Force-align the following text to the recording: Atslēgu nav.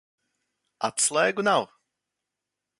Atslēgu 0.89 1.47
nav. 1.51 1.71